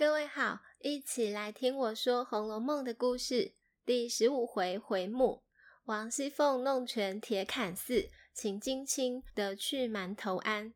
[0.00, 3.52] 各位好，一起来听我说《红楼梦》的故事。
[3.84, 5.42] 第十五回回目：
[5.84, 10.72] 王熙凤弄权铁槛寺，秦京卿得去馒头庵。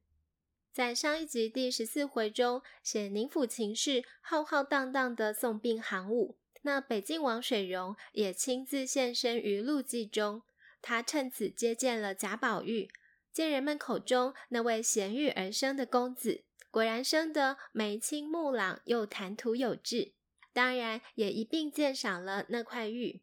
[0.71, 10.43] 在上一集第十四回中，写宁府情事浩浩荡荡的送殡行伍，那北静王水溶也亲自现身于陆记中。
[10.82, 12.91] 他趁此接见了贾宝玉，
[13.32, 16.44] 见人们口中那位贤育而生的公子。
[16.75, 20.14] 果然生得眉清目朗，又谈吐有致，
[20.53, 23.23] 当然也一并鉴赏了那块玉。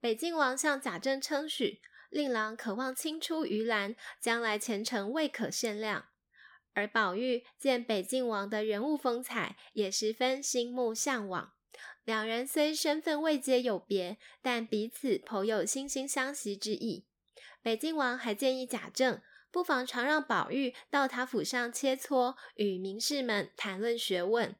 [0.00, 6.06] 北静王向贾政称许，令郎渴望青出于蓝，将来前程未可限量。
[6.72, 11.52] 而宝玉见北静王的人物风采，也十分心目向往。
[12.02, 17.06] 两人虽身份位阶有别，但彼此颇有惺惺相惜之意。
[17.62, 19.22] 北静王还建议贾政。
[19.52, 24.56] 不妨常让宝玉到他府上切磋，与名士们谈论学问。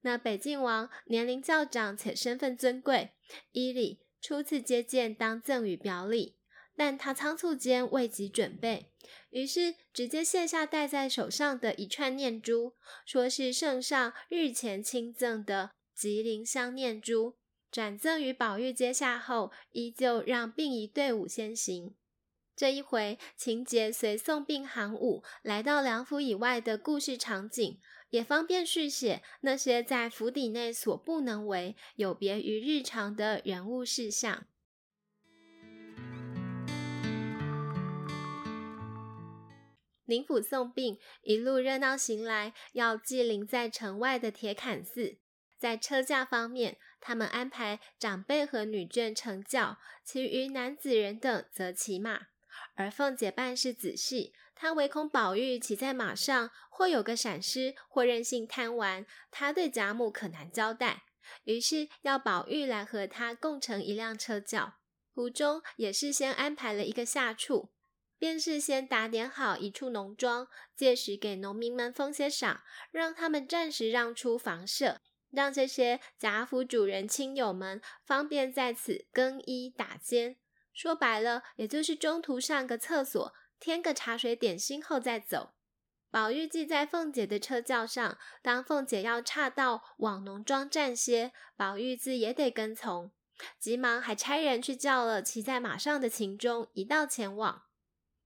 [0.00, 3.12] 那北静王年龄较长且身份尊贵，
[3.52, 6.36] 依礼初次接见当赠予表礼，
[6.76, 8.90] 但他仓促间未及准备，
[9.30, 12.74] 于是直接卸下戴在手上的一串念珠，
[13.06, 17.36] 说是圣上日前亲赠的吉林香念珠，
[17.70, 21.94] 转赠于宝玉接下后，依旧让殡仪队伍先行。
[22.56, 27.80] 这一回情节随送病行伍来到梁府以外的故事场景，
[28.10, 34.46] 也方便续写那些在府邸内所不能为、有别于日常的人物事项。
[40.06, 45.18] 宁府送殡一路热闹行来，要祭灵在城外的铁槛寺。
[45.58, 52.26] 在车驾方面，他们安排长辈和女眷乘轿，其余男子人等则骑马。
[52.74, 61.04] 而凤姐办事仔细，她唯恐宝玉骑在马上或有个闪失，或任性贪玩，她对贾母可难交代，
[61.44, 64.74] 于是要宝玉来和她共乘一辆车轿。
[65.14, 67.70] 途中也事先安排了一个下处，
[68.18, 80.36] 便是先打点好一处农庄，届时给农民们封些赏，让他们暂时让出房舍，让这些贾府主人亲友们方便在此更衣打尖。
[80.74, 85.54] 说白了，也就是中途上个厕所，添个茶水点心后再走。
[86.10, 93.10] 宝玉既在凤姐的车轿上，当凤姐要岔道往农庄站歇，宝玉自也得跟从，
[93.58, 97.62] 急忙还差人去叫了骑在马上的秦钟，一道前往。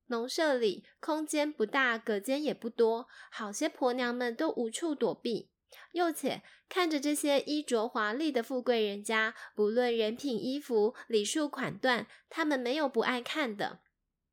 [0.06, 5.50] 农舍里空间不大，隔间也不多，好些婆娘们都无处躲避。
[5.92, 13.80] 又且看着这些衣着华丽的富贵人家，不论人品、衣服、礼数、款段，他们没有不爱看的。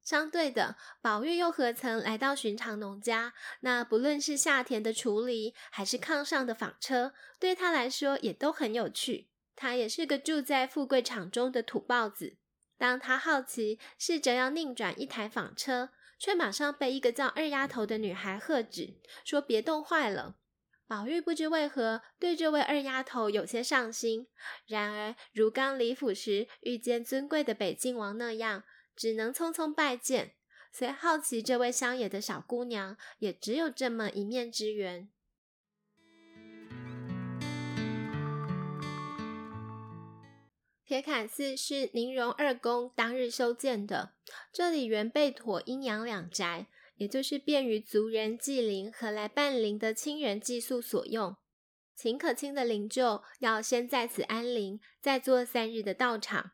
[0.04, 3.34] 相对的，宝玉又何曾来到寻常农家？
[3.62, 9.30] 那不论是下田的锄犁，还是炕上的纺车，对他来说也都很有趣。
[9.56, 12.38] 他也是个住在富贵场中的土包子。
[12.78, 20.36] 当他好奇，试着要拧转一台纺车，却马上被一个叫二丫头的女孩喝止，说别动坏了。
[20.88, 24.28] 宝玉不知为何对这位二丫头有些上心，
[24.68, 28.64] 然而如刚离府时遇见尊贵的北静王那样，
[28.96, 30.36] 只能匆匆拜见。
[30.72, 35.10] 虽好奇这位乡野的小姑娘，也只有这么一面之缘。
[40.86, 44.14] 铁槛寺是宁荣二公当日修建的，
[44.54, 46.68] 这里原被妥阴阳两宅。
[46.96, 51.36] 也就是便于族人祭灵和来伴灵的亲人寄宿所用。
[51.96, 56.52] 秦可卿的灵柩要先在此安灵，再做三日的道场。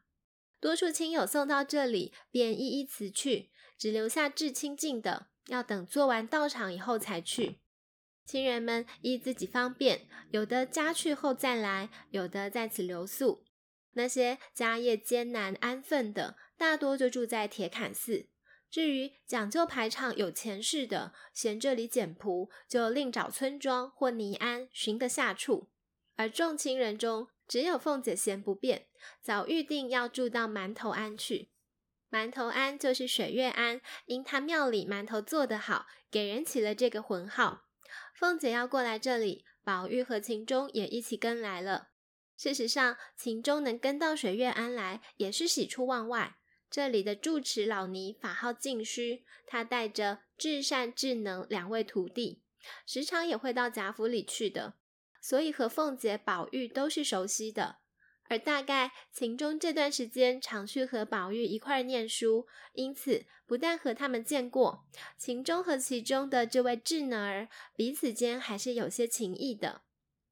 [0.60, 7.60] 多数亲友送到这里，便一一辞去，只留下至亲近的，要等做完道场以后才去。
[8.24, 13.44] 亲人们依自己方便，有的家去后再来，有的在此留宿。
[13.94, 18.28] 那些家业艰难安分的，大多就住在铁槛寺。
[18.72, 25.70] 至于讲究排场、有钱势的，嫌这里简朴，就另找村庄或泥庵寻个下处。
[26.16, 28.88] 而众亲人中，只有凤姐嫌不便，
[29.22, 31.52] 早预定要住到馒头庵去。
[32.10, 37.66] 馒头庵就是水月庵，因他庙里馒头做得好，给人起了这个浑号。
[38.16, 41.90] 凤姐要过来这里，宝玉和秦钟也一起跟来了。
[42.38, 46.38] 事实上，秦钟能跟到水月庵来，也是喜出望外。
[46.72, 52.42] 这里的住持老尼法号净虚，他带着至善、智能两位徒弟，
[52.88, 54.76] 时常也会到贾府里去的，
[55.22, 57.80] 所以和凤姐、宝玉都是熟悉的。
[58.30, 64.86] 而大概秦钟这段时间常去和宝玉一块念书，因此不但和他们见过，
[65.18, 69.82] 秦钟和其中的这位智能儿彼此间还是有些情谊的。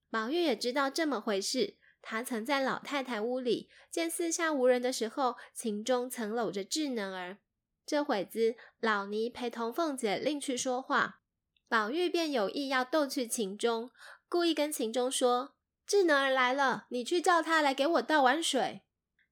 [0.09, 7.37] 宝玉也知道这么回事，他曾在老太太屋里见四下无人的时候，秦钟曾搂着智能儿。
[7.85, 11.21] 这会子老尼陪同凤姐另去说话，
[11.67, 13.91] 宝玉便有意要逗趣秦钟，
[14.27, 15.55] 故意跟秦钟说
[15.87, 18.83] ：“智能儿来了，你去叫他来给我倒碗水。”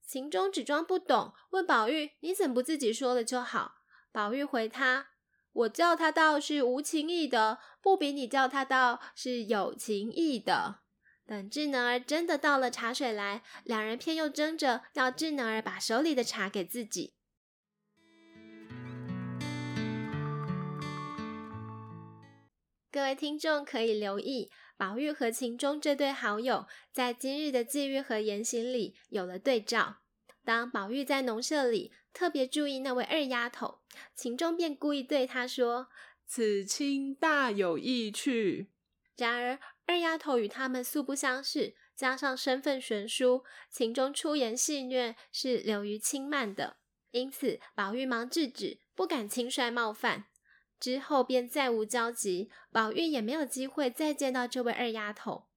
[0.06, 3.76] 秦钟只装不懂，问宝玉：“你怎不自己说了就好？”
[4.12, 5.10] 宝玉回他
[5.54, 10.80] ：“我叫他倒是无情意的，不比你叫他倒是有情意的。”
[11.28, 17.16] 等智能儿真的倒了茶水来，两人偏又争着要智能儿把手里的茶给自己。
[22.90, 29.98] 各位听众可以留意，宝玉和秦钟这对好友在今日的际遇和言行里有了对照。
[30.46, 33.82] 当宝玉在农舍里特别注意那位二丫头，
[34.16, 35.90] 秦钟便故意对她说
[36.26, 38.72] ：“此卿大有意趣。”
[39.18, 46.78] 然而二丫头与他们素不相识，加上身份悬殊，秦钟出言戏谑是流于轻慢的，
[47.12, 50.26] 因此宝玉忙制止，不敢轻率冒犯。
[50.78, 55.48] 之后便再无交集，宝玉也没有机会再见到这位二丫头。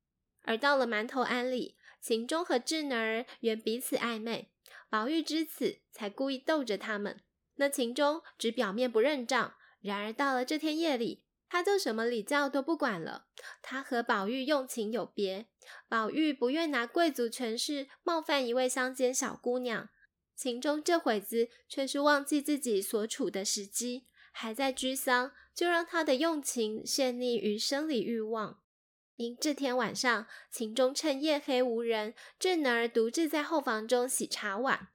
[0.45, 4.53] 而到了馒头庵里，秦钟和智能儿原彼此暧昧，
[4.89, 7.21] 宝玉知此，才故意逗着他们。
[7.57, 13.27] 那秦钟只表面不认账，然而到了这天夜里，他就什么礼教都不管了。
[13.61, 15.49] 他和宝玉用情有别，
[15.89, 19.91] 宝玉不愿拿贵族权势冒犯一位乡间小姑娘，
[20.37, 24.07] 秦钟这会子却是忘记自己所处的时机。
[24.33, 28.63] 还在居丧，就让他的用情陷溺于生理欲望。
[29.17, 34.89] 因这天晚上，秦钟趁夜黑无人，智能儿独自在后房中洗茶碗，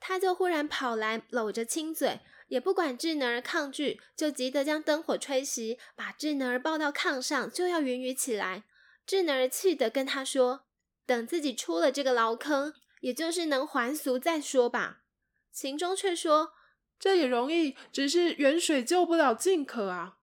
[0.00, 2.20] 他就忽然跑来搂着亲嘴，
[2.52, 8.64] 也不管智能儿抗拒，就急得将灯火吹熄，把智能儿抱到炕上，就要云雨起来。
[9.06, 10.66] 智能儿气得跟他说
[11.06, 15.04] ：“等自己出了这个牢坑，也就是能还俗再说吧。”
[15.50, 16.52] 秦钟却说。
[16.98, 20.18] 这也容易，只是远水救不了近渴啊！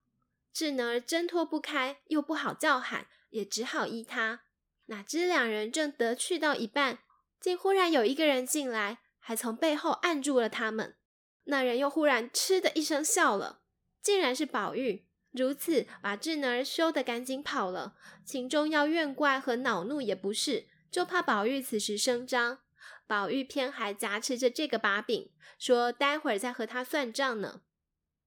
[0.52, 4.42] 智能儿挣脱不开，又不好叫喊，也只好依他。
[4.86, 7.00] 哪知两人正得去到一半，
[7.40, 10.94] 竟忽然有一个人进来，还从背后按住了他们。
[11.44, 13.60] 那人又忽然嗤的一声笑了，
[14.02, 15.06] 竟然是宝玉。
[15.32, 17.96] 如此把智能儿羞得赶紧跑了。
[18.24, 22.58] 秦钟要怨怪和恼怒也不是，就怕宝玉此时声张。
[23.06, 27.62] 宝玉偏还夹持着这个把柄，说待会儿再和他算账呢。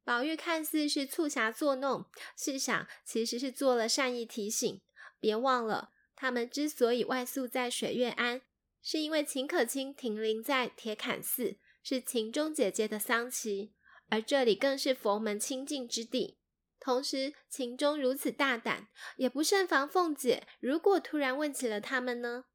[0.06, 2.06] 宝玉看似是促狭作弄，
[2.36, 4.81] 细想其实是做了善意提醒。
[5.19, 8.42] 别忘了，他们之所以外宿在水月庵，
[8.81, 13.74] 是因为秦可卿停灵在铁槛寺，是秦钟姐姐的丧期，
[14.07, 16.39] 而这里更是佛门清净之地。
[16.80, 18.88] 同时，秦钟如此大胆，
[19.18, 22.45] 也不慎防凤姐如果突然问起了他们呢？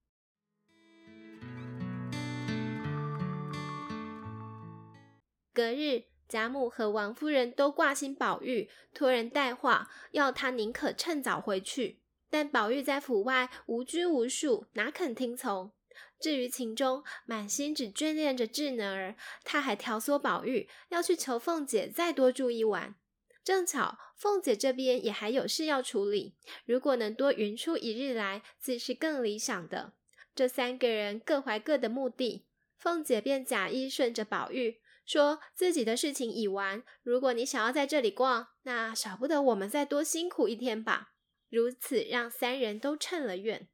[5.53, 12.01] 隔日，贾母和王夫人都挂心宝玉，托人带话，要他宁可趁早回去。
[12.31, 15.73] 但宝玉在府外无拘无束，哪肯听从？
[16.21, 22.97] 至于秦钟，满心只眷恋着智能儿，他还挑唆宝玉要去求凤姐再多住一晚。
[23.45, 26.35] 正巧凤姐这边也还有事要处理，
[26.67, 29.95] 如果能多匀出一日来，自是更理想的。
[30.35, 34.81] 这三个人各怀各的目的，凤姐便假意顺着宝玉。
[35.07, 41.13] 说自己的事情已完，如果你想要在这里逛，那少不得我们再多辛苦一天吧。
[41.49, 43.69] 如此让三人都趁了愿。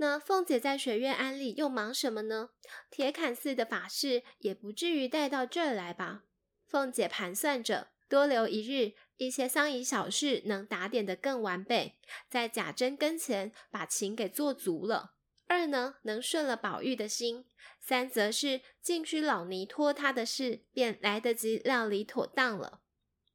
[0.00, 2.48] 那凤姐在水月庵里又忙什么呢？
[2.90, 6.22] 铁槛寺的法事也不至于带到这儿来吧？
[6.66, 11.98] 凤姐盘算着，多留一日，一些丧仪小事能打点得更完备，
[12.30, 15.12] 在贾珍跟前把情给做足了。
[15.46, 17.44] 二呢，能顺了宝玉的心；
[17.78, 22.80] 三则是净须老尼托他的事，便来得及料理妥当了。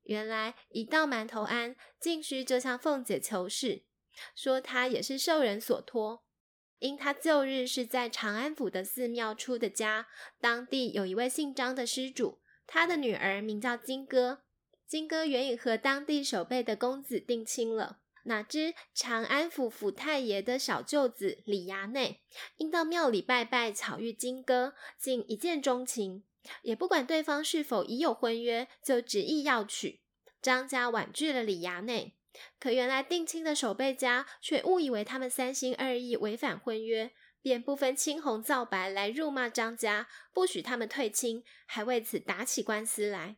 [0.06, 3.84] 原来一到馒头庵，静虚就向凤姐求事，
[4.36, 6.25] 说他也是受人所托，
[6.80, 10.08] 因他旧日是在长安府的寺庙出的家，
[10.40, 14.44] 当地有一位姓张的施主，他的女儿名叫金哥，
[14.86, 18.00] 金哥原已和当地守备的公子定亲了。
[18.28, 22.22] 哪知长安府府太爷的小舅子李衙内，
[22.58, 26.24] 因到庙里拜拜，巧遇金哥，竟一见钟情，
[26.64, 30.02] 也不管对方是否已有婚约，就执意要娶。
[30.42, 32.16] 张家婉拒了李衙内，
[32.60, 37.12] 可原来定亲的守备家却误以为他们三心二意，违反婚约，
[37.42, 43.38] 便不分青红皂白来辱骂张家，不许他们退亲，还为此打起官司来。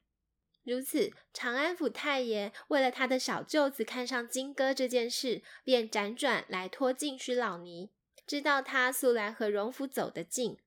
[0.63, 7.91] 如此，长安府太爷为了他的小舅子看上金戈这件事，便辗转来托晋须老尼。
[8.25, 10.57] 知道他素来和荣府走得近，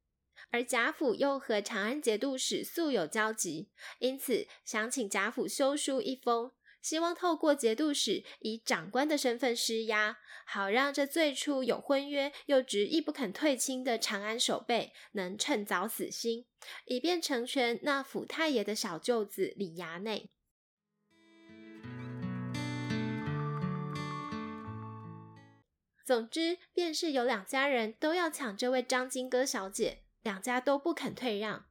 [0.51, 3.69] 而贾府又和长安节度使素有交集，
[3.99, 6.51] 因此想请贾府修书一封，
[6.83, 16.47] 希望透过节度使以长官的身份施压，好让这最初有婚约又执意不肯退亲的长安守备能趁早死心，
[16.87, 20.31] 以便成全那府太爷的小舅子李衙内。
[26.05, 31.70] 总之，便是有两家人都要抢这位张金戈小姐，两家都不肯退让。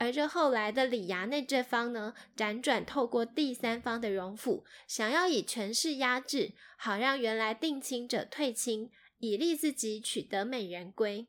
[0.00, 11.26] 而这后来的李衙内这方呢，辗转透过第三方的荣府，想要以权势压制，好让原来定亲者退亲，以利自己取得美人归。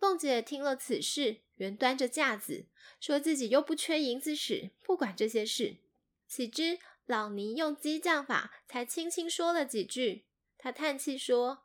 [0.00, 5.76] 凤姐听了此事，原端着架子，说自己又不缺银子使，不管这些事。
[6.26, 10.24] 岂知老尼用激将法，才轻轻说了几句。
[10.56, 11.63] 他叹气说。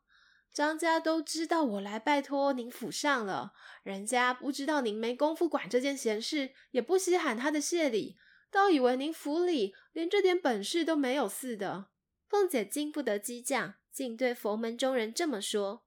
[0.54, 3.54] 张家都知道我来拜托您府上了，
[3.84, 8.18] 人家不知道您没工夫管这件闲事，也不稀罕他的谢礼，
[8.52, 11.88] 倒以为您府里连这点本事都没有似的。
[12.28, 15.86] 凤姐经不得激将，竟对佛门中人这么说：“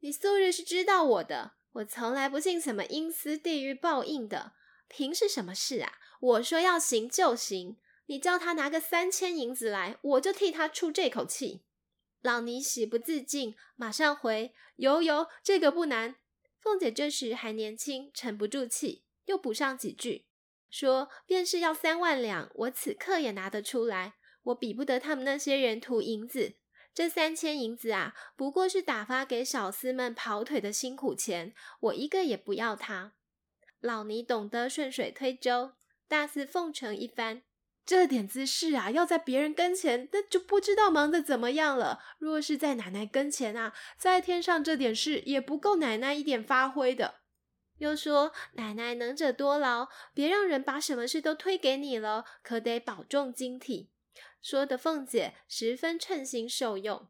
[0.00, 4.52] 你素日是知道我的，我从来不信什么阴司地狱报应的，
[4.88, 5.92] 凭是什么事啊？
[6.20, 7.76] 我说要行就行，
[8.06, 11.62] 你叫他拿个三千银子来，我就替他出这口气。”
[12.22, 16.16] 老尼喜不自禁，马上回：“有有，这个不难。”
[16.60, 20.26] 凤姐这时还年轻，沉不住气，又补上几句，
[20.68, 24.16] 说：“便是要三万两，我此刻也拿得出来。
[24.42, 26.56] 我比不得他们那些人图银子，
[26.92, 33.14] 这三千银子啊，不过是打发给小厮们跑腿的辛苦钱，我一个也不要他。”
[33.80, 35.72] 老尼懂得顺水推舟，
[36.06, 37.42] 大肆奉承一番。
[37.86, 42.00] 这点姿势啊，要在别人跟前，那就不知道忙得怎么样了。
[42.18, 47.16] 若是在奶奶跟前啊，在天上这点事也不够奶奶一点发挥的。
[47.78, 53.90] 又说奶奶能者多劳，别让人把什么事都推给你了，可得保重晶体。
[54.40, 57.08] 说的凤姐十分称心受用。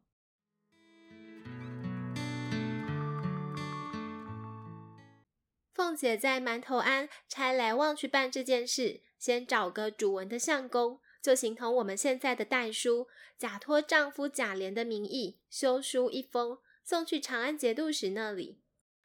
[5.73, 9.01] 凤姐在馒头庵差来望去办这件事。
[9.21, 18.59] 先找个主文的相公，就形同我们现在的代书，假托丈夫贾琏的名义修书一封，送去长安节度使那里。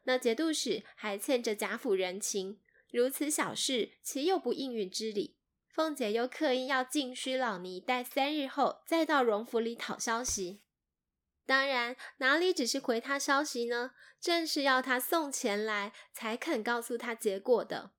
[0.04, 2.58] 那节度使还欠着贾府人情，
[2.90, 5.37] 如此小事，岂有不应允之理？
[5.68, 10.62] 凤姐又刻意要晋须老尼待三日后，再到荣府里讨消息。
[11.44, 13.90] 当然，哪里只是回他消息呢？
[14.18, 17.90] 正是要他送钱来，才肯告诉他结果的。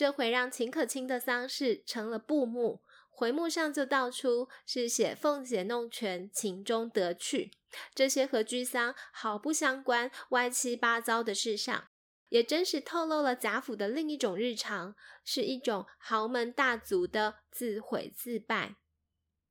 [0.00, 2.80] 这回让秦可卿的丧事成了布幕，
[3.10, 7.50] 回目上就道出是写凤姐弄权，情中得去。
[7.94, 11.88] 这些和居丧毫不相关、歪七八糟的事上，
[12.30, 18.76] 也真实透露了贾府的另一种日常，是一种豪门大族的自毁自败。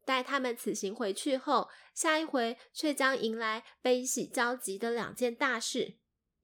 [0.04, 6.00] 待他们此行回去后，下一回却将迎来悲喜交集的两件大事。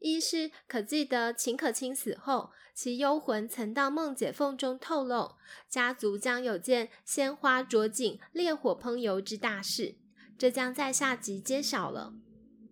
[0.06, 5.36] 一是可记得秦可卿死后，其幽魂曾到梦解缝中透露，
[5.68, 9.96] 家族将有件鲜花着锦、烈火烹油之大事，
[10.38, 12.14] 这将在下集揭晓了。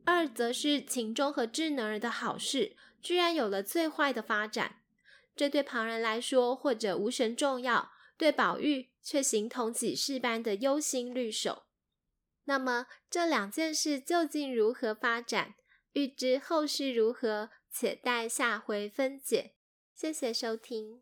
[0.05, 4.75] 二则是秦钟和智能儿的好事，居然有了最坏的发展，
[5.35, 11.63] 这对旁人来说或者无甚重要，对宝玉却形同己事般的忧心虑首。
[12.43, 15.55] 那么这两件事究竟如何发展？
[15.93, 19.53] 欲知后事如何，且待下回分解。
[19.95, 21.01] 谢谢收听。